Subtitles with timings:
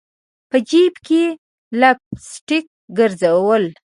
[0.49, 1.23] په جیب کي
[1.81, 1.99] لپ
[2.29, 2.65] سټک
[2.97, 3.63] ګرزول